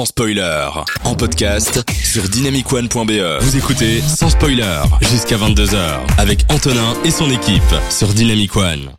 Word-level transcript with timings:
sans 0.00 0.06
spoiler. 0.06 0.66
En 1.04 1.14
podcast 1.14 1.84
sur 2.02 2.22
dynamicone.be. 2.22 3.42
Vous 3.42 3.56
écoutez 3.58 4.00
sans 4.00 4.30
spoiler 4.30 4.80
jusqu'à 5.02 5.36
22h 5.36 5.98
avec 6.16 6.46
Antonin 6.48 6.94
et 7.04 7.10
son 7.10 7.30
équipe 7.30 7.62
sur 7.90 8.08
Dynamic 8.08 8.56
One. 8.56 8.92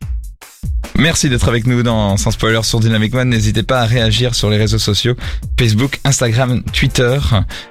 Merci 1.00 1.28
d'être 1.28 1.48
avec 1.48 1.66
nous 1.66 1.82
dans 1.82 2.18
Sans 2.18 2.30
Spoiler 2.30 2.62
sur 2.62 2.80
Dynamic 2.80 3.16
One. 3.16 3.30
N'hésitez 3.30 3.64
pas 3.64 3.82
à 3.82 3.86
réagir 3.86 4.36
sur 4.36 4.52
les 4.52 4.58
réseaux 4.58 4.78
sociaux 4.78 5.16
Facebook, 5.60 6.00
Instagram, 6.04 6.62
Twitter 6.72 7.18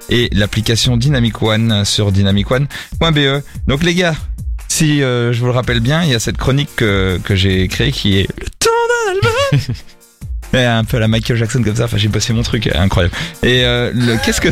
et 0.09 0.29
l'application 0.33 0.97
Dynamic 0.97 1.41
One 1.41 1.85
sur 1.85 2.11
dynamicone.be. 2.11 3.45
Donc 3.69 3.85
les 3.85 3.95
gars, 3.95 4.17
si 4.67 5.05
euh, 5.05 5.33
je 5.33 5.39
vous 5.39 5.47
le 5.47 5.53
rappelle 5.53 5.79
bien, 5.79 6.03
il 6.03 6.11
y 6.11 6.17
a 6.17 6.19
cette 6.19 6.37
chronique 6.37 6.71
que, 6.75 7.21
que 7.23 7.37
j'ai 7.37 7.69
créée 7.69 7.93
qui 7.93 8.19
est 8.19 8.29
le 8.41 8.47
temps 8.59 8.71
d'un 8.89 9.59
album. 9.61 9.75
Un 10.53 10.85
peu 10.85 10.97
à 10.97 11.01
la 11.01 11.09
Michael 11.09 11.37
Jackson 11.37 11.63
comme 11.63 11.77
ça, 11.77 11.85
enfin 11.85 11.97
j'ai 11.97 12.09
bossé 12.09 12.33
mon 12.33 12.43
truc, 12.43 12.69
incroyable. 12.75 13.15
Et 13.43 13.65
euh, 13.65 13.93
le 13.95 14.17
qu'est-ce 14.25 14.41
que 14.41 14.49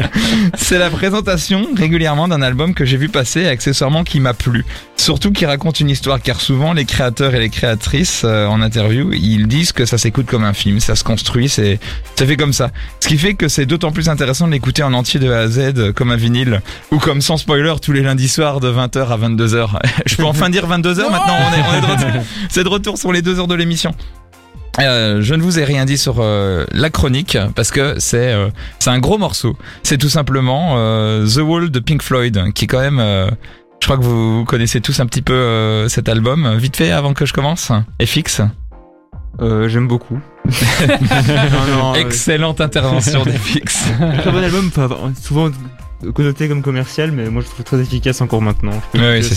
c'est 0.56 0.78
la 0.78 0.90
présentation 0.90 1.68
régulièrement 1.76 2.26
d'un 2.26 2.42
album 2.42 2.74
que 2.74 2.84
j'ai 2.84 2.96
vu 2.96 3.08
passer 3.08 3.46
accessoirement 3.46 4.02
qui 4.02 4.18
m'a 4.18 4.34
plu. 4.34 4.64
Surtout 4.96 5.30
qui 5.30 5.46
raconte 5.46 5.78
une 5.78 5.90
histoire 5.90 6.20
car 6.20 6.40
souvent 6.40 6.72
les 6.72 6.84
créateurs 6.84 7.34
et 7.34 7.38
les 7.38 7.48
créatrices 7.48 8.22
euh, 8.24 8.46
en 8.46 8.60
interview, 8.60 9.12
ils 9.12 9.46
disent 9.46 9.72
que 9.72 9.84
ça 9.84 9.98
s'écoute 9.98 10.26
comme 10.26 10.42
un 10.42 10.52
film, 10.52 10.80
ça 10.80 10.96
se 10.96 11.04
construit, 11.04 11.48
c'est 11.48 11.78
ça 12.16 12.26
fait 12.26 12.36
comme 12.36 12.52
ça. 12.52 12.70
Ce 13.00 13.06
qui 13.06 13.16
fait 13.16 13.34
que 13.34 13.46
c'est 13.46 13.66
d'autant 13.66 13.92
plus 13.92 14.08
intéressant 14.08 14.48
de 14.48 14.52
l'écouter 14.52 14.82
en 14.82 14.92
entier 14.94 15.20
de 15.20 15.30
A 15.30 15.40
à 15.40 15.48
Z 15.48 15.92
comme 15.94 16.10
un 16.10 16.16
vinyle 16.16 16.60
ou 16.90 16.98
comme 16.98 17.20
sans 17.20 17.36
spoiler 17.36 17.74
tous 17.80 17.92
les 17.92 18.02
lundis 18.02 18.28
soirs 18.28 18.58
de 18.58 18.70
20h 18.70 19.06
à 19.08 19.16
22h. 19.16 19.68
Je 20.06 20.16
peux 20.16 20.24
enfin 20.24 20.50
dire 20.50 20.66
22h 20.66 21.10
maintenant, 21.10 21.36
on 21.38 21.52
est, 21.52 21.62
on 21.70 21.78
est 21.78 21.80
de 21.80 21.86
retour. 21.86 22.22
C'est 22.48 22.64
de 22.64 22.68
retour 22.68 22.98
sur 22.98 23.12
les 23.12 23.22
deux 23.22 23.38
heures 23.38 23.46
de 23.46 23.54
l'émission. 23.54 23.94
Euh, 24.80 25.22
je 25.22 25.34
ne 25.34 25.42
vous 25.42 25.58
ai 25.58 25.64
rien 25.64 25.84
dit 25.84 25.98
sur 25.98 26.16
euh, 26.18 26.64
la 26.72 26.90
chronique 26.90 27.38
parce 27.54 27.70
que 27.70 27.94
c'est 27.98 28.32
euh, 28.32 28.48
c'est 28.78 28.90
un 28.90 28.98
gros 28.98 29.18
morceau. 29.18 29.56
C'est 29.82 29.98
tout 29.98 30.08
simplement 30.08 30.74
euh, 30.76 31.26
The 31.26 31.38
Wall 31.38 31.70
de 31.70 31.78
Pink 31.80 32.02
Floyd 32.02 32.52
qui 32.54 32.64
est 32.64 32.68
quand 32.68 32.80
même 32.80 33.00
je 33.80 33.86
crois 33.86 33.98
que 33.98 34.02
vous 34.02 34.44
connaissez 34.44 34.80
tous 34.80 35.00
un 35.00 35.06
petit 35.06 35.22
peu 35.22 35.86
cet 35.88 36.08
album. 36.08 36.56
Vite 36.56 36.76
fait 36.76 36.90
avant 36.90 37.14
que 37.14 37.26
je 37.26 37.32
commence. 37.32 37.72
FX. 38.04 38.42
Euh, 39.40 39.68
J'aime 39.68 39.86
beaucoup. 39.86 40.18
non, 40.46 41.76
non, 41.76 41.94
Excellente 41.94 42.60
intervention 42.60 43.22
d'FX. 43.24 43.86
Très 44.20 44.30
bon 44.30 44.42
album, 44.42 44.70
souvent 45.20 45.50
connoté 46.14 46.48
comme 46.48 46.62
commercial, 46.62 47.12
mais 47.12 47.28
moi 47.30 47.42
je 47.42 47.48
trouve 47.48 47.64
très 47.64 47.80
efficace 47.80 48.20
encore 48.20 48.42
maintenant. 48.42 48.80
Oui, 48.94 49.22
c'est. 49.22 49.36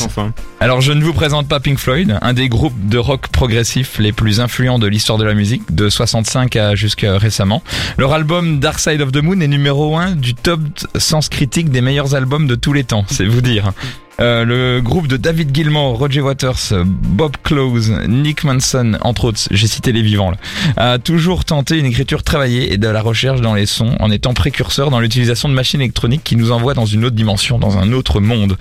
Alors 0.59 0.81
je 0.81 0.91
ne 0.91 1.03
vous 1.03 1.13
présente 1.13 1.47
pas 1.47 1.59
Pink 1.59 1.77
Floyd, 1.77 2.17
un 2.21 2.33
des 2.33 2.49
groupes 2.49 2.87
de 2.87 2.97
rock 2.97 3.27
progressif 3.29 3.99
les 3.99 4.11
plus 4.11 4.39
influents 4.39 4.79
de 4.79 4.87
l'histoire 4.87 5.17
de 5.17 5.23
la 5.23 5.33
musique, 5.33 5.73
de 5.73 5.89
65 5.89 6.55
à 6.55 6.75
jusqu'à 6.75 7.17
récemment. 7.17 7.63
Leur 7.97 8.13
album 8.13 8.59
Dark 8.59 8.79
Side 8.79 9.01
of 9.01 9.11
the 9.11 9.21
Moon 9.21 9.39
est 9.39 9.47
numéro 9.47 9.97
1 9.97 10.15
du 10.15 10.35
top 10.35 10.59
sens 10.97 11.29
critique 11.29 11.69
des 11.69 11.81
meilleurs 11.81 12.15
albums 12.15 12.47
de 12.47 12.55
tous 12.55 12.73
les 12.73 12.83
temps, 12.83 13.05
c'est 13.07 13.25
vous 13.25 13.41
dire. 13.41 13.71
Euh, 14.19 14.43
le 14.43 14.81
groupe 14.81 15.07
de 15.07 15.15
David 15.15 15.55
Gilmour, 15.55 15.97
Roger 15.97 16.21
Waters, 16.21 16.73
Bob 16.85 17.37
Close, 17.43 17.91
Nick 18.07 18.43
Manson, 18.43 18.97
entre 19.01 19.25
autres, 19.25 19.39
j'ai 19.49 19.67
cité 19.67 19.93
les 19.93 20.01
vivants, 20.01 20.31
là, 20.31 20.37
a 20.75 20.99
toujours 20.99 21.45
tenté 21.45 21.79
une 21.79 21.85
écriture 21.85 22.23
travaillée 22.23 22.73
et 22.73 22.77
de 22.77 22.87
la 22.87 23.01
recherche 23.01 23.39
dans 23.39 23.53
les 23.53 23.65
sons 23.65 23.95
en 23.99 24.11
étant 24.11 24.33
précurseur 24.33 24.89
dans 24.91 24.99
l'utilisation 24.99 25.47
de 25.47 25.53
machines 25.53 25.79
électroniques 25.79 26.23
qui 26.23 26.35
nous 26.35 26.51
envoient 26.51 26.73
dans 26.73 26.85
une 26.85 27.05
autre 27.05 27.15
dimension, 27.15 27.59
dans 27.59 27.77
un 27.77 27.93
autre 27.93 28.19
monde. 28.19 28.57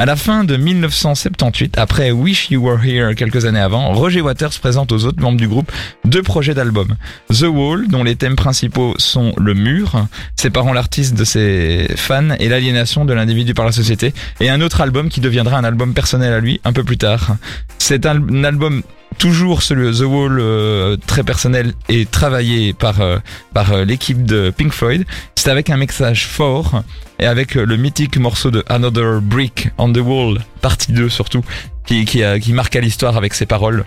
À 0.00 0.06
la 0.06 0.14
fin 0.14 0.44
de 0.44 0.56
1978, 0.56 1.76
après 1.76 2.12
Wish 2.12 2.52
You 2.52 2.62
Were 2.64 2.78
Here 2.84 3.16
quelques 3.16 3.46
années 3.46 3.58
avant, 3.58 3.92
Roger 3.92 4.20
Waters 4.20 4.52
présente 4.60 4.92
aux 4.92 5.04
autres 5.04 5.20
membres 5.20 5.38
du 5.38 5.48
groupe 5.48 5.72
deux 6.04 6.22
projets 6.22 6.54
d'albums. 6.54 6.94
The 7.30 7.46
Wall, 7.48 7.88
dont 7.88 8.04
les 8.04 8.14
thèmes 8.14 8.36
principaux 8.36 8.94
sont 8.98 9.32
le 9.36 9.54
mur, 9.54 10.06
séparant 10.36 10.72
l'artiste 10.72 11.18
de 11.18 11.24
ses 11.24 11.88
fans 11.96 12.30
et 12.38 12.48
l'aliénation 12.48 13.06
de 13.06 13.12
l'individu 13.12 13.54
par 13.54 13.64
la 13.64 13.72
société, 13.72 14.14
et 14.38 14.48
un 14.48 14.60
autre 14.60 14.82
album 14.82 15.08
qui 15.08 15.20
deviendra 15.20 15.58
un 15.58 15.64
album 15.64 15.94
personnel 15.94 16.32
à 16.32 16.38
lui 16.38 16.60
un 16.62 16.72
peu 16.72 16.84
plus 16.84 16.96
tard. 16.96 17.34
C'est 17.78 18.06
un 18.06 18.44
album 18.44 18.84
toujours 19.18 19.62
celui 19.62 19.98
The 19.98 20.02
Wall 20.02 20.38
euh, 20.40 20.96
très 21.06 21.24
personnel 21.24 21.74
et 21.88 22.06
travaillé 22.06 22.72
par 22.72 23.00
euh, 23.00 23.18
par 23.52 23.72
euh, 23.72 23.84
l'équipe 23.84 24.24
de 24.24 24.50
Pink 24.56 24.72
Floyd. 24.72 25.04
C'est 25.34 25.50
avec 25.50 25.70
un 25.70 25.76
mixage 25.76 26.26
fort 26.26 26.82
et 27.18 27.26
avec 27.26 27.54
le 27.54 27.76
mythique 27.76 28.16
morceau 28.16 28.50
de 28.50 28.64
Another 28.68 29.20
Brick 29.20 29.70
on 29.76 29.92
the 29.92 29.98
Wall, 29.98 30.38
partie 30.62 30.92
2 30.92 31.08
surtout, 31.08 31.44
qui 31.86 32.04
qui, 32.04 32.22
qui 32.40 32.52
marqua 32.52 32.80
l'histoire 32.80 33.16
avec 33.16 33.34
ses 33.34 33.46
paroles 33.46 33.84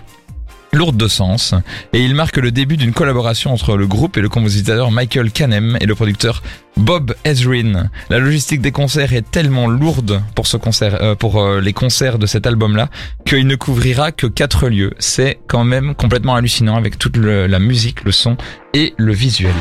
lourde 0.74 0.96
de 0.96 1.08
sens, 1.08 1.54
et 1.92 2.02
il 2.02 2.14
marque 2.14 2.38
le 2.38 2.50
début 2.50 2.76
d'une 2.76 2.92
collaboration 2.92 3.52
entre 3.52 3.76
le 3.76 3.86
groupe 3.86 4.16
et 4.16 4.22
le 4.22 4.28
compositeur 4.28 4.90
Michael 4.90 5.30
Canem 5.30 5.76
et 5.80 5.86
le 5.86 5.94
producteur 5.94 6.42
Bob 6.78 7.14
Ezrin. 7.24 7.90
La 8.08 8.18
logistique 8.18 8.62
des 8.62 8.72
concerts 8.72 9.12
est 9.12 9.30
tellement 9.30 9.66
lourde 9.66 10.22
pour 10.34 10.46
ce 10.46 10.56
concert, 10.56 11.02
euh, 11.02 11.14
pour 11.14 11.42
euh, 11.42 11.60
les 11.60 11.74
concerts 11.74 12.18
de 12.18 12.26
cet 12.26 12.46
album-là, 12.46 12.88
qu'il 13.26 13.46
ne 13.46 13.56
couvrira 13.56 14.12
que 14.12 14.26
quatre 14.26 14.68
lieux. 14.68 14.94
C'est 14.98 15.40
quand 15.46 15.64
même 15.64 15.94
complètement 15.94 16.34
hallucinant 16.34 16.76
avec 16.76 16.98
toute 16.98 17.18
la 17.18 17.58
musique, 17.58 18.04
le 18.04 18.12
son 18.12 18.36
et 18.72 18.94
le 18.96 19.12
visuel. 19.12 19.54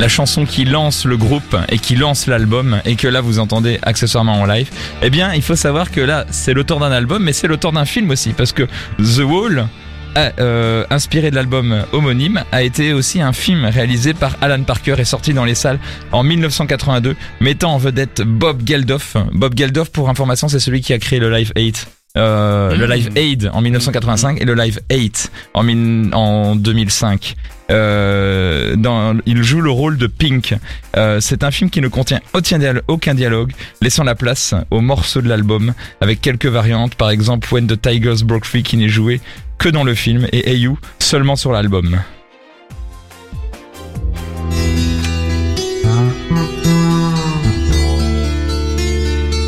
La 0.00 0.08
chanson 0.08 0.46
qui 0.46 0.64
lance 0.64 1.04
le 1.04 1.18
groupe 1.18 1.56
et 1.68 1.78
qui 1.78 1.94
lance 1.94 2.26
l'album 2.26 2.80
et 2.86 2.96
que 2.96 3.06
là 3.06 3.20
vous 3.20 3.38
entendez 3.38 3.78
accessoirement 3.82 4.40
en 4.40 4.46
live, 4.46 4.70
eh 5.02 5.10
bien 5.10 5.34
il 5.34 5.42
faut 5.42 5.56
savoir 5.56 5.90
que 5.90 6.00
là 6.00 6.24
c'est 6.30 6.54
l'auteur 6.54 6.78
d'un 6.78 6.90
album 6.90 7.22
mais 7.22 7.34
c'est 7.34 7.46
l'auteur 7.46 7.72
d'un 7.72 7.84
film 7.84 8.10
aussi 8.10 8.32
parce 8.32 8.52
que 8.52 8.62
The 8.98 9.24
Wall 9.24 9.68
euh, 10.16 10.84
inspiré 10.90 11.30
de 11.30 11.36
l'album 11.36 11.84
homonyme, 11.92 12.42
a 12.50 12.62
été 12.62 12.92
aussi 12.92 13.20
un 13.20 13.32
film 13.32 13.64
réalisé 13.64 14.12
par 14.12 14.36
Alan 14.40 14.62
Parker 14.64 14.96
et 14.98 15.04
sorti 15.04 15.34
dans 15.34 15.44
les 15.44 15.54
salles 15.54 15.78
en 16.10 16.24
1982, 16.24 17.14
mettant 17.38 17.74
en 17.74 17.78
vedette 17.78 18.22
Bob 18.22 18.62
Geldof. 18.66 19.16
Bob 19.32 19.56
Geldof, 19.56 19.90
pour 19.90 20.08
information, 20.10 20.48
c'est 20.48 20.58
celui 20.58 20.80
qui 20.80 20.92
a 20.92 20.98
créé 20.98 21.20
le 21.20 21.30
Live 21.30 21.52
8. 21.54 21.99
Euh, 22.16 22.74
le 22.74 22.86
Live 22.86 23.10
Aid 23.14 23.50
en 23.52 23.60
1985 23.60 24.40
et 24.40 24.44
le 24.44 24.54
Live 24.54 24.80
8 24.90 25.30
en, 25.54 26.12
en 26.12 26.56
2005. 26.56 27.36
Euh, 27.70 28.74
dans, 28.74 29.16
il 29.26 29.44
joue 29.44 29.60
le 29.60 29.70
rôle 29.70 29.96
de 29.96 30.08
Pink. 30.08 30.56
Euh, 30.96 31.20
c'est 31.20 31.44
un 31.44 31.52
film 31.52 31.70
qui 31.70 31.80
ne 31.80 31.86
contient 31.86 32.20
aucun 32.34 33.14
dialogue, 33.14 33.52
laissant 33.80 34.02
la 34.02 34.16
place 34.16 34.54
aux 34.72 34.80
morceaux 34.80 35.22
de 35.22 35.28
l'album, 35.28 35.72
avec 36.00 36.20
quelques 36.20 36.46
variantes, 36.46 36.96
par 36.96 37.10
exemple 37.10 37.46
When 37.52 37.68
the 37.68 37.80
Tigers 37.80 38.24
Broke 38.24 38.44
Free 38.44 38.64
qui 38.64 38.76
n'est 38.76 38.88
joué 38.88 39.20
que 39.58 39.68
dans 39.68 39.84
le 39.84 39.94
film 39.94 40.26
et 40.32 40.50
Hey 40.50 40.60
You 40.60 40.78
seulement 40.98 41.36
sur 41.36 41.52
l'album. 41.52 42.00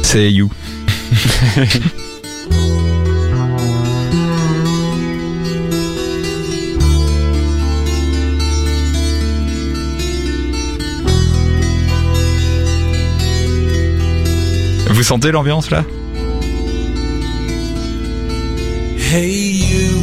C'est 0.04 0.30
You. 0.30 0.48
Vous 15.02 15.08
sentez 15.08 15.32
l'ambiance 15.32 15.72
là? 15.72 15.84
Hey 19.12 19.50
you 19.50 19.98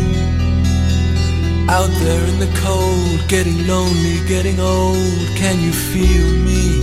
Out 1.70 1.90
there 2.04 2.20
in 2.28 2.40
the 2.46 2.50
cold 2.62 3.26
Getting 3.30 3.66
lonely, 3.66 4.20
getting 4.28 4.60
old 4.60 4.98
Can 5.38 5.58
you 5.64 5.72
feel 5.72 6.26
me? 6.44 6.82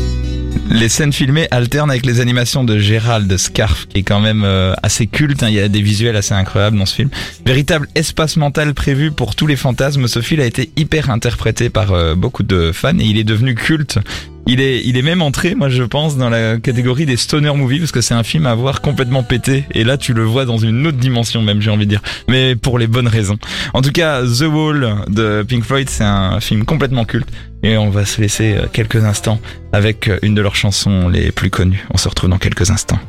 Les 0.71 0.89
scènes 0.89 1.13
filmées 1.13 1.47
alternent 1.51 1.91
avec 1.91 2.07
les 2.07 2.21
animations 2.21 2.65
de 2.65 2.79
Gérald 2.79 3.37
Scarf, 3.37 3.87
qui 3.87 3.99
est 3.99 4.03
quand 4.03 4.21
même 4.21 4.45
euh, 4.45 4.73
assez 4.83 5.07
culte. 5.07 5.43
Hein. 5.43 5.49
Il 5.49 5.55
y 5.55 5.61
a 5.61 5.69
des 5.69 5.83
visuels 5.83 6.17
assez 6.17 6.33
incroyables 6.33 6.79
dans 6.79 6.87
ce 6.87 6.95
film. 6.95 7.11
Véritable 7.45 7.87
espace 7.95 8.39
mental 8.39 8.73
prévu 8.73 9.11
pour 9.11 9.35
tous 9.35 9.47
les 9.47 9.57
fantasmes. 9.57 10.09
Ce 10.09 10.23
film 10.23 10.41
a 10.41 10.47
été 10.47 10.71
hyper 10.77 11.11
interprété 11.11 11.69
par 11.69 11.93
euh, 11.93 12.15
beaucoup 12.15 12.43
de 12.43 12.73
fans 12.73 12.99
et 12.99 13.05
il 13.05 13.19
est 13.19 13.25
devenu 13.25 13.55
culte 13.55 13.99
il 14.47 14.61
est, 14.61 14.83
il 14.85 14.97
est 14.97 15.03
même 15.03 15.23
entré, 15.23 15.55
moi 15.55 15.69
je 15.69 15.83
pense, 15.83 16.17
dans 16.17 16.31
la 16.31 16.59
catégorie 16.59 17.07
des 17.07 17.17
stoner 17.17 17.53
movies 17.55 17.81
parce 17.81 17.93
que 17.93 18.01
c'est 18.01 18.15
un 18.15 18.23
film 18.23 18.47
à 18.47 18.55
voir 18.55 18.81
complètement 18.81 19.23
pété. 19.23 19.65
Et 19.73 19.85
là, 19.85 19.99
tu 19.99 20.13
le 20.13 20.23
vois 20.23 20.45
dans 20.45 20.59
une 20.59 20.87
autre 20.87 20.99
dimension 20.99 21.43
même, 21.43 21.61
j'ai 21.61 21.71
envie 21.71 21.87
de 21.87 21.91
dire. 21.91 22.03
Mais 22.29 22.55
pour 22.55 22.79
les 22.79 22.87
bonnes 22.87 23.09
raisons. 23.09 23.39
En 23.75 23.83
tout 23.83 23.93
cas, 23.93 24.23
The 24.23 24.43
Wall 24.43 25.05
de 25.09 25.45
Pink 25.47 25.65
Floyd, 25.65 25.89
c'est 25.91 26.05
un 26.05 26.41
film 26.41 26.65
complètement 26.65 27.05
culte. 27.05 27.29
Et 27.63 27.77
on 27.77 27.91
va 27.91 28.05
se 28.05 28.21
laisser 28.21 28.55
euh, 28.55 28.67
quelques 28.73 29.03
instants 29.05 29.41
avec 29.73 30.09
euh, 30.09 30.19
une 30.23 30.35
de 30.35 30.43
leurs 30.43 30.55
chansons 30.55 31.09
les 31.09 31.33
plus 31.33 31.51
connues. 31.51 31.85
On 31.93 31.97
se 31.97 32.09
retrouve 32.09 32.31
dans 32.31 32.39
quelques 32.39 32.71
instants. 32.71 33.01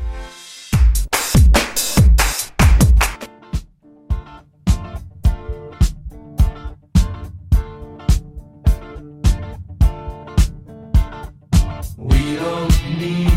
Don't 12.48 12.98
need 12.98 13.37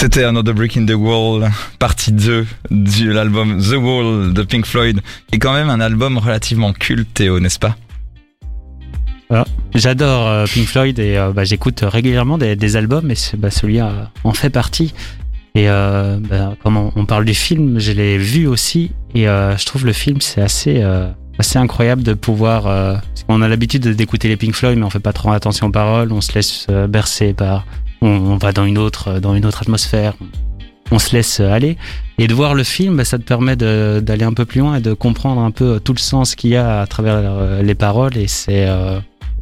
C'était 0.00 0.24
Another 0.24 0.54
Brick 0.54 0.78
in 0.78 0.86
the 0.86 0.94
Wall, 0.94 1.50
partie 1.78 2.10
2 2.10 2.46
de 2.70 3.10
l'album 3.10 3.60
The 3.60 3.74
Wall 3.74 4.32
de 4.32 4.42
Pink 4.44 4.64
Floyd, 4.64 4.98
est 5.30 5.38
quand 5.38 5.52
même 5.52 5.68
un 5.68 5.78
album 5.78 6.16
relativement 6.16 6.72
culte, 6.72 7.12
Théo, 7.12 7.38
n'est-ce 7.38 7.58
pas? 7.58 7.76
J'adore 9.74 10.26
euh, 10.26 10.46
Pink 10.46 10.64
Floyd 10.64 10.98
et 10.98 11.18
euh, 11.18 11.32
bah, 11.34 11.44
j'écoute 11.44 11.84
régulièrement 11.86 12.38
des, 12.38 12.76
albums 12.76 13.10
et 13.10 13.14
bah, 13.36 13.50
celui-là 13.50 14.10
en 14.24 14.32
fait 14.32 14.48
partie. 14.48 14.94
Et 15.54 15.68
euh, 15.68 16.16
bah, 16.18 16.54
comme 16.62 16.78
on, 16.78 17.04
parle 17.04 17.26
du 17.26 17.34
film, 17.34 17.78
je 17.78 17.92
l'ai 17.92 18.16
vu 18.16 18.46
aussi 18.46 18.92
et 19.14 19.28
euh, 19.28 19.54
je 19.58 19.66
trouve 19.66 19.84
le 19.84 19.92
film 19.92 20.22
c'est 20.22 20.40
assez 20.40 20.82
assez 21.38 21.58
incroyable 21.58 22.02
de 22.02 22.14
pouvoir. 22.14 22.62
parce 22.62 23.24
qu'on 23.28 23.42
a 23.42 23.48
l'habitude 23.48 23.82
de- 23.82 23.92
d'écouter 23.92 24.28
les 24.28 24.38
Pink 24.38 24.54
Floyd, 24.54 24.78
mais 24.78 24.84
on 24.86 24.90
fait 24.90 24.98
pas 24.98 25.12
trop 25.12 25.30
attention 25.32 25.66
aux 25.66 25.72
paroles, 25.72 26.10
on 26.10 26.22
se 26.22 26.32
laisse 26.32 26.68
bercer 26.88 27.34
par, 27.34 27.66
on, 28.00 28.08
on 28.08 28.36
va 28.36 28.52
dans 28.52 28.64
une 28.64 28.78
autre 28.78 29.18
dans 29.20 29.34
une 29.34 29.44
autre 29.46 29.62
atmosphère, 29.62 30.14
on 30.90 30.98
se 30.98 31.14
laisse 31.14 31.40
euh, 31.40 31.50
aller. 31.50 31.76
Et 32.18 32.26
de 32.26 32.34
voir 32.34 32.54
le 32.54 32.64
film, 32.64 32.96
bah, 32.96 33.04
ça 33.04 33.18
te 33.18 33.22
permet 33.24 33.56
d'aller 33.56 34.24
un 34.24 34.32
peu 34.34 34.44
plus 34.44 34.60
loin 34.60 34.76
et 34.76 34.80
de 34.80 34.92
comprendre 34.92 35.40
un 35.40 35.50
peu 35.50 35.80
tout 35.80 35.92
le 35.94 35.98
sens 35.98 36.34
qu'il 36.34 36.50
y 36.50 36.56
a 36.56 36.80
à 36.82 36.86
travers 36.86 37.14
euh, 37.16 37.62
les 37.62 37.74
paroles 37.74 38.16
et 38.16 38.26
c'est 38.28 38.66
euh, 38.68 38.98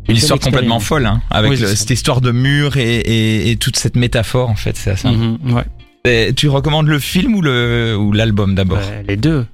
Une 0.09 0.17
histoire 0.17 0.39
complètement 0.39 0.79
folle, 0.81 1.07
hein, 1.07 1.21
avec 1.31 1.51
Oui, 1.51 1.57
le- 1.57 1.67
cette 1.75 1.91
histoire 1.91 2.21
de 2.21 2.31
mur 2.31 2.77
et, 2.77 2.99
et, 2.99 3.51
et 3.51 3.57
toute 3.57 3.77
cette 3.77 3.97
métaphore, 3.97 4.49
en 4.49 4.55
fait, 4.55 4.77
c'est 4.77 4.91
assez. 4.93 5.09
Mhm, 5.09 5.39
ouais. 5.55 6.33
Tu 6.35 6.49
recommandes 6.49 6.87
le 6.87 6.99
film 7.01 7.35
ou 7.35 7.43
le 7.43 7.97
ou 7.99 8.13
l'album 8.13 8.55
d'abord? 8.55 8.79
Ouais, 8.79 9.05
les 9.09 9.17
deux. 9.17 9.45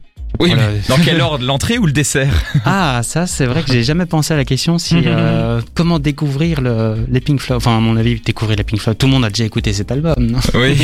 Oui, 0.40 0.48
Voilà. 0.50 0.68
mais 0.70 0.80
dans 0.88 0.96
quel 0.98 1.20
ordre 1.20 1.44
L'entrée 1.44 1.78
ou 1.78 1.86
le 1.86 1.92
dessert 1.92 2.32
Ah, 2.64 3.00
ça, 3.04 3.26
c'est 3.26 3.46
vrai 3.46 3.62
que 3.62 3.72
j'ai 3.72 3.82
jamais 3.84 4.06
pensé 4.06 4.34
à 4.34 4.36
la 4.36 4.44
question 4.44 4.78
si 4.78 4.96
euh, 5.06 5.60
comment 5.74 5.98
découvrir 5.98 6.60
le, 6.60 7.06
les 7.08 7.20
Pink 7.20 7.40
Floyd. 7.40 7.56
Enfin, 7.58 7.76
à 7.76 7.80
mon 7.80 7.96
avis, 7.96 8.20
découvrir 8.20 8.56
les 8.56 8.64
Pink 8.64 8.80
Floyd. 8.80 8.98
Tout 8.98 9.06
le 9.06 9.12
monde 9.12 9.24
a 9.24 9.28
déjà 9.30 9.44
écouté 9.44 9.72
cet 9.72 9.92
album, 9.92 10.14
non 10.18 10.40
Oui. 10.54 10.76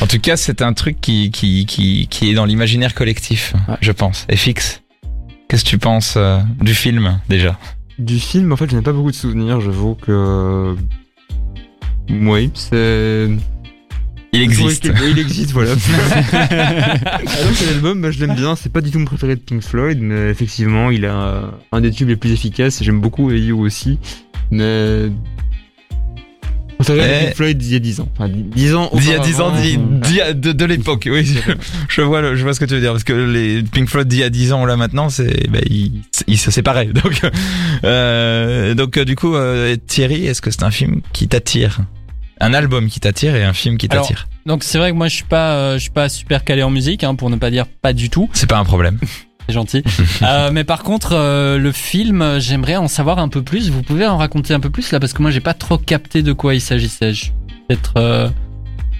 en 0.00 0.06
tout 0.06 0.18
cas, 0.20 0.36
c'est 0.36 0.62
un 0.62 0.72
truc 0.72 1.00
qui, 1.00 1.30
qui, 1.30 1.66
qui, 1.66 2.06
qui 2.08 2.30
est 2.30 2.34
dans 2.34 2.44
l'imaginaire 2.46 2.94
collectif, 2.94 3.54
Ouais. 3.68 3.76
je 3.80 3.92
pense, 3.92 4.26
et 4.28 4.36
fixe. 4.36 4.80
Qu'est-ce 5.48 5.64
que 5.64 5.70
tu 5.70 5.78
penses 5.78 6.14
euh, 6.16 6.40
du 6.60 6.74
film 6.74 7.20
déjà? 7.28 7.58
Du 7.98 8.18
film, 8.18 8.52
en 8.52 8.56
fait, 8.56 8.70
je 8.70 8.76
n'ai 8.76 8.82
pas 8.82 8.92
beaucoup 8.92 9.10
de 9.10 9.16
souvenirs. 9.16 9.60
J'avoue 9.60 9.94
que. 9.94 10.76
Oui, 12.10 12.50
c'est. 12.54 13.28
Il 14.32 14.42
existe. 14.42 14.84
Il 15.10 15.18
existe, 15.18 15.52
voilà. 15.52 15.70
Alors 16.40 17.58
que 17.58 17.64
l'album, 17.70 18.00
bah, 18.02 18.10
je 18.10 18.20
l'aime 18.20 18.34
bien. 18.34 18.56
C'est 18.56 18.70
pas 18.72 18.80
du 18.80 18.90
tout 18.90 18.98
mon 18.98 19.04
préféré 19.06 19.36
de 19.36 19.40
Pink 19.40 19.62
Floyd, 19.62 19.98
mais 20.00 20.30
effectivement, 20.30 20.90
il 20.90 21.04
a 21.06 21.50
un 21.72 21.80
des 21.80 21.90
tubes 21.90 22.08
les 22.08 22.16
plus 22.16 22.32
efficaces. 22.32 22.82
J'aime 22.82 23.00
beaucoup 23.00 23.30
AU 23.30 23.58
aussi, 23.60 23.98
mais. 24.50 25.06
Eh. 26.80 27.24
Pink 27.24 27.34
Floyd 27.34 27.58
d'il 27.58 27.72
y 27.72 27.76
a 27.76 27.80
10 27.80 28.00
ans. 28.00 28.08
Enfin, 28.14 28.28
10 28.28 28.74
ans. 28.74 28.90
D'il 28.94 29.08
y 29.10 29.12
a 29.12 29.18
10 29.18 29.40
ans, 29.40 29.52
de, 29.52 30.52
de 30.52 30.64
l'époque, 30.64 31.08
oui. 31.10 31.24
Je, 31.24 31.52
je 31.88 32.00
vois, 32.02 32.20
le- 32.20 32.36
je 32.36 32.42
vois 32.44 32.54
ce 32.54 32.60
que 32.60 32.64
tu 32.66 32.74
veux 32.74 32.80
dire 32.80 32.92
parce 32.92 33.02
que 33.04 33.12
les 33.12 33.62
Pink 33.64 33.88
Floyd 33.88 34.06
d'il 34.06 34.20
y 34.20 34.22
a 34.22 34.30
10 34.30 34.52
ans 34.52 34.64
là 34.64 34.76
maintenant, 34.76 35.08
c'est, 35.10 35.48
ils, 35.68 36.02
ils 36.28 36.38
se 36.38 36.50
séparaient. 36.52 36.86
Donc, 36.86 37.20
euh, 37.84 38.74
donc 38.74 38.96
euh, 38.96 39.04
du 39.04 39.16
coup, 39.16 39.34
euh, 39.34 39.74
Thierry, 39.88 40.26
est-ce 40.26 40.40
que 40.40 40.50
c'est 40.52 40.62
un 40.62 40.70
film 40.70 41.00
qui 41.12 41.26
t'attire, 41.26 41.80
un 42.40 42.54
album 42.54 42.88
qui 42.88 43.00
t'attire 43.00 43.34
et 43.36 43.44
un 43.44 43.52
film 43.52 43.76
qui 43.78 43.88
t'attire 43.88 44.28
Donc 44.46 44.62
c'est 44.64 44.78
vrai 44.78 44.90
que 44.92 44.96
moi 44.96 45.08
je 45.08 45.14
suis 45.16 45.24
pas, 45.24 45.52
euh, 45.54 45.74
je 45.74 45.78
suis 45.80 45.90
pas 45.90 46.08
super 46.08 46.44
calé 46.44 46.62
en 46.62 46.70
musique, 46.70 47.04
hein, 47.04 47.14
pour 47.14 47.30
ne 47.30 47.36
pas 47.36 47.50
dire 47.50 47.66
pas 47.66 47.92
du 47.92 48.10
tout. 48.10 48.28
C'est 48.32 48.48
pas 48.48 48.58
un 48.58 48.64
problème. 48.64 48.98
C'est 49.48 49.54
gentil. 49.54 49.82
Euh, 50.22 50.50
mais 50.52 50.62
par 50.64 50.82
contre, 50.82 51.12
euh, 51.14 51.56
le 51.56 51.72
film, 51.72 52.38
j'aimerais 52.38 52.76
en 52.76 52.86
savoir 52.86 53.18
un 53.18 53.28
peu 53.28 53.42
plus. 53.42 53.70
Vous 53.70 53.82
pouvez 53.82 54.06
en 54.06 54.18
raconter 54.18 54.52
un 54.52 54.60
peu 54.60 54.68
plus 54.68 54.92
là, 54.92 55.00
parce 55.00 55.14
que 55.14 55.22
moi 55.22 55.30
j'ai 55.30 55.40
pas 55.40 55.54
trop 55.54 55.78
capté 55.78 56.22
de 56.22 56.34
quoi 56.34 56.54
il 56.54 56.60
s'agissait. 56.60 57.12
Peut-être. 57.66 57.94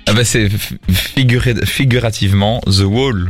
Ah 0.06 0.12
bah 0.14 0.24
c'est 0.24 0.48
figuré- 0.90 1.66
figurativement 1.66 2.60
The 2.66 2.84
Wall. 2.84 3.28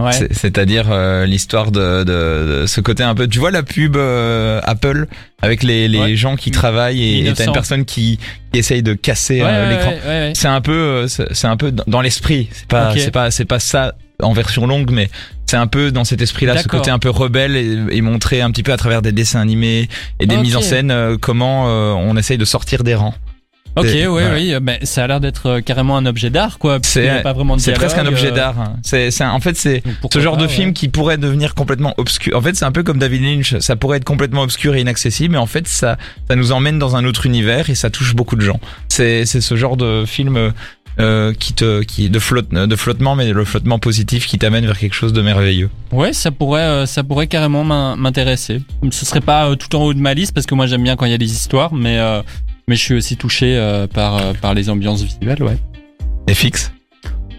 Ouais. 0.00 0.12
C'est-à-dire 0.30 0.86
euh, 0.90 1.26
l'histoire 1.26 1.72
de, 1.72 2.04
de, 2.04 2.60
de 2.62 2.66
ce 2.66 2.80
côté 2.80 3.02
un 3.02 3.14
peu. 3.14 3.26
Tu 3.26 3.38
vois 3.40 3.50
la 3.50 3.62
pub 3.64 3.96
euh, 3.96 4.60
Apple 4.64 5.06
avec 5.42 5.62
les, 5.62 5.88
les 5.88 5.98
Ouais. 5.98 6.16
gens 6.16 6.36
qui 6.36 6.50
travaillent 6.52 7.02
et 7.02 7.24
t'as 7.24 7.44
1900. 7.44 7.44
une 7.46 7.52
personne 7.52 7.84
qui, 7.84 8.18
qui 8.52 8.58
essaye 8.60 8.82
de 8.82 8.94
casser 8.94 9.42
Ouais, 9.42 9.48
euh, 9.50 9.70
l'écran. 9.70 9.90
ouais, 9.90 9.96
ouais, 9.96 10.08
ouais. 10.28 10.32
C'est 10.36 10.46
un 10.48 10.60
peu, 10.60 10.72
euh, 10.72 11.08
c'est 11.08 11.46
un 11.48 11.56
peu 11.56 11.72
dans 11.72 12.00
l'esprit. 12.00 12.48
C'est 12.52 12.66
pas, 12.68 12.92
c'est 12.96 13.10
pas, 13.10 13.30
c'est 13.32 13.44
pas 13.44 13.58
ça 13.58 13.94
en 14.22 14.32
version 14.32 14.66
longue, 14.66 14.90
mais 14.90 15.10
c'est 15.46 15.56
un 15.56 15.66
peu 15.68 15.90
dans 15.92 16.04
cet 16.04 16.20
esprit-là, 16.20 16.58
ce 16.62 16.68
côté 16.68 16.90
un 16.90 16.98
peu 16.98 17.08
rebelle 17.10 17.56
et, 17.56 17.96
et 17.96 18.00
montrer 18.00 18.40
un 18.40 18.50
petit 18.50 18.62
peu 18.64 18.72
à 18.72 18.76
travers 18.76 19.00
des 19.02 19.12
dessins 19.12 19.40
animés 19.40 19.88
et 20.20 20.26
des 20.26 20.36
mises 20.36 20.56
en 20.56 20.60
scène 20.60 20.90
euh, 20.90 21.16
comment 21.20 21.68
euh, 21.68 21.92
on 21.92 22.16
essaye 22.16 22.36
de 22.38 22.44
sortir 22.44 22.82
des 22.84 22.94
rangs. 22.96 23.14
Ok, 23.80 23.86
oui, 23.92 24.06
oui, 24.06 24.22
ouais. 24.22 24.54
euh, 24.54 24.60
ben, 24.60 24.78
ça 24.82 25.04
a 25.04 25.06
l'air 25.06 25.20
d'être 25.20 25.46
euh, 25.46 25.60
carrément 25.60 25.96
un 25.96 26.06
objet 26.06 26.30
d'art, 26.30 26.58
quoi. 26.58 26.78
C'est- 26.82 27.22
pas 27.22 27.32
vraiment 27.32 27.58
C'est 27.58 27.72
presque 27.72 27.98
un 27.98 28.06
objet 28.06 28.28
euh, 28.28 28.34
d'art. 28.34 28.60
hein. 28.60 28.76
C'est, 28.82 29.10
en 29.24 29.40
fait, 29.40 29.56
c'est 29.56 29.82
ce 30.12 30.18
genre 30.20 30.34
pas, 30.36 30.42
de 30.42 30.46
ouais. 30.46 30.52
film 30.52 30.72
qui 30.72 30.88
pourrait 30.88 31.18
devenir 31.18 31.54
complètement 31.54 31.94
obscur. 31.96 32.36
En 32.36 32.40
fait, 32.42 32.54
c'est 32.56 32.64
un 32.64 32.72
peu 32.72 32.82
comme 32.82 32.98
David 32.98 33.22
Lynch. 33.22 33.58
Ça 33.58 33.76
pourrait 33.76 33.98
être 33.98 34.04
complètement 34.04 34.42
obscur 34.42 34.74
et 34.74 34.80
inaccessible, 34.80 35.32
mais 35.32 35.38
en 35.38 35.46
fait, 35.46 35.66
ça, 35.68 35.96
ça 36.28 36.36
nous 36.36 36.52
emmène 36.52 36.78
dans 36.78 36.96
un 36.96 37.04
autre 37.04 37.26
univers 37.26 37.70
et 37.70 37.74
ça 37.74 37.90
touche 37.90 38.14
beaucoup 38.14 38.36
de 38.36 38.42
gens. 38.42 38.60
C'est, 38.88 39.24
c'est 39.26 39.40
ce 39.40 39.54
genre 39.56 39.76
de 39.76 40.04
film 40.06 40.52
euh, 41.00 41.32
qui 41.38 41.52
te, 41.52 41.82
qui 41.82 42.10
de 42.10 42.18
flotte, 42.18 42.48
de 42.50 42.76
flottement, 42.76 43.14
mais 43.14 43.32
le 43.32 43.44
flottement 43.44 43.78
positif 43.78 44.26
qui 44.26 44.36
t'amène 44.38 44.66
vers 44.66 44.76
quelque 44.78 44.94
chose 44.94 45.12
de 45.12 45.22
merveilleux. 45.22 45.70
Ouais, 45.92 46.12
ça 46.12 46.32
pourrait, 46.32 46.62
euh, 46.62 46.86
ça 46.86 47.04
pourrait 47.04 47.28
carrément 47.28 47.62
m'in- 47.62 47.94
m'intéresser. 47.94 48.62
Ce 48.90 49.06
serait 49.06 49.20
pas 49.20 49.48
euh, 49.48 49.54
tout 49.54 49.74
en 49.76 49.82
haut 49.84 49.94
de 49.94 50.00
ma 50.00 50.12
liste 50.14 50.32
parce 50.34 50.46
que 50.46 50.56
moi 50.56 50.66
j'aime 50.66 50.82
bien 50.82 50.96
quand 50.96 51.06
il 51.06 51.12
y 51.12 51.14
a 51.14 51.18
des 51.18 51.30
histoires, 51.32 51.72
mais 51.72 51.98
euh, 51.98 52.20
mais 52.68 52.76
je 52.76 52.82
suis 52.82 52.94
aussi 52.94 53.16
touché 53.16 53.56
euh, 53.56 53.88
par 53.88 54.16
euh, 54.16 54.32
par 54.34 54.54
les 54.54 54.70
ambiances 54.70 55.02
visuelles, 55.02 55.42
ouais. 55.42 55.58
Et 56.28 56.34
fixe. 56.34 56.70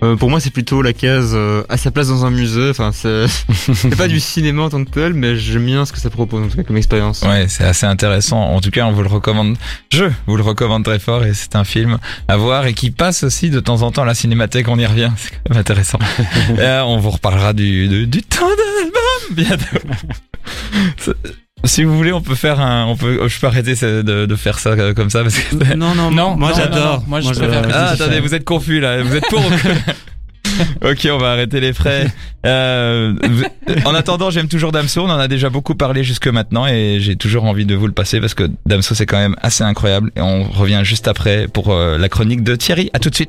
Euh, 0.01 0.15
pour 0.15 0.29
moi, 0.29 0.39
c'est 0.39 0.49
plutôt 0.49 0.81
la 0.81 0.93
case 0.93 1.31
euh, 1.33 1.63
à 1.67 1.77
sa 1.77 1.91
place 1.91 2.07
dans 2.07 2.25
un 2.25 2.29
musée. 2.29 2.69
Enfin, 2.69 2.91
c'est 2.93 3.97
pas 3.97 4.07
du 4.07 4.19
cinéma 4.19 4.63
en 4.63 4.69
tant 4.69 4.83
que 4.83 4.89
tel, 4.89 5.13
mais 5.13 5.35
j'aime 5.35 5.65
bien 5.65 5.85
ce 5.85 5.91
que 5.91 5.99
ça 5.99 6.09
propose 6.09 6.45
en 6.45 6.47
tout 6.47 6.57
cas 6.57 6.63
comme 6.63 6.77
expérience. 6.77 7.21
Ouais, 7.23 7.47
c'est 7.49 7.65
assez 7.65 7.85
intéressant. 7.85 8.39
En 8.39 8.61
tout 8.61 8.71
cas, 8.71 8.85
on 8.85 8.93
vous 8.93 9.01
le 9.03 9.09
recommande. 9.09 9.57
Je 9.91 10.05
vous 10.25 10.37
le 10.37 10.43
recommande 10.43 10.85
très 10.85 10.99
fort 10.99 11.25
et 11.25 11.33
c'est 11.33 11.55
un 11.55 11.65
film 11.65 11.97
à 12.27 12.37
voir 12.37 12.65
et 12.65 12.73
qui 12.73 12.91
passe 12.91 13.23
aussi 13.23 13.49
de 13.49 13.59
temps 13.59 13.81
en 13.81 13.91
temps 13.91 14.03
à 14.03 14.05
la 14.05 14.15
cinémathèque. 14.15 14.67
On 14.69 14.79
y 14.79 14.85
revient. 14.85 15.11
C'est 15.17 15.31
quand 15.31 15.49
même 15.49 15.59
intéressant. 15.59 15.99
Euh, 16.57 16.81
on 16.81 16.97
vous 16.97 17.11
reparlera 17.11 17.53
du, 17.53 17.87
du, 17.87 18.07
du 18.07 18.21
temps 18.23 18.47
de 18.47 19.35
l'album 19.35 19.35
bientôt. 19.35 21.13
Si 21.65 21.83
vous 21.83 21.95
voulez, 21.97 22.13
on 22.13 22.21
peut 22.21 22.35
faire 22.35 22.59
un, 22.59 22.85
on 22.85 22.95
peut, 22.95 23.27
je 23.27 23.39
peux 23.39 23.47
arrêter 23.47 23.73
de, 23.73 24.25
de 24.25 24.35
faire 24.35 24.59
ça 24.59 24.69
euh, 24.71 24.93
comme 24.93 25.09
ça 25.09 25.23
parce 25.23 25.37
que. 25.37 25.73
Non, 25.75 25.93
non, 25.95 26.09
Non, 26.11 26.35
moi 26.35 26.51
j'adore. 26.55 27.03
moi, 27.07 27.21
je 27.21 27.29
préfère. 27.29 27.63
Ah, 27.73 27.89
attendez, 27.89 28.19
vous 28.19 28.33
êtes 28.33 28.45
confus 28.45 28.79
là. 28.79 29.01
Vous 29.03 29.15
êtes 29.15 29.27
pour 29.29 29.39
ou 29.39 29.49
Ok, 30.83 31.07
on 31.11 31.17
va 31.17 31.31
arrêter 31.31 31.59
les 31.59 31.73
frais. 31.73 32.07
Euh, 32.45 33.13
en 33.85 33.93
attendant, 33.93 34.29
j'aime 34.29 34.47
toujours 34.47 34.71
Damso. 34.71 35.01
On 35.03 35.09
en 35.09 35.19
a 35.19 35.27
déjà 35.27 35.49
beaucoup 35.49 35.75
parlé 35.75 36.03
jusque 36.03 36.27
maintenant 36.27 36.65
et 36.67 36.97
j'ai 36.99 37.15
toujours 37.15 37.43
envie 37.45 37.65
de 37.65 37.75
vous 37.75 37.87
le 37.87 37.93
passer 37.93 38.19
parce 38.19 38.33
que 38.33 38.49
Damso 38.65 38.95
c'est 38.95 39.05
quand 39.05 39.19
même 39.19 39.35
assez 39.41 39.63
incroyable. 39.63 40.11
Et 40.15 40.21
on 40.21 40.43
revient 40.43 40.81
juste 40.83 41.07
après 41.07 41.47
pour 41.47 41.71
euh, 41.71 41.97
la 41.97 42.09
chronique 42.09 42.43
de 42.43 42.55
Thierry. 42.55 42.89
À 42.93 42.99
tout 42.99 43.09
de 43.09 43.15
suite. 43.15 43.27